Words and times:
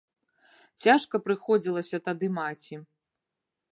Цяжка 0.85 1.21
прыходзілася 1.27 1.97
тады 2.09 2.27
маці. 2.39 2.75